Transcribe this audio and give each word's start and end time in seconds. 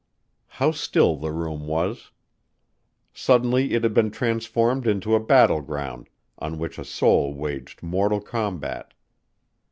How 0.47 0.71
still 0.71 1.15
the 1.17 1.31
room 1.31 1.67
was. 1.67 2.09
Suddenly 3.13 3.73
it 3.73 3.83
had 3.83 3.93
been 3.93 4.09
transformed 4.09 4.87
into 4.87 5.13
a 5.13 5.19
battle 5.23 5.61
ground 5.61 6.09
on 6.39 6.57
which 6.57 6.79
a 6.79 6.85
soul 6.85 7.35
waged 7.35 7.83
mortal 7.83 8.19
combat. 8.19 8.95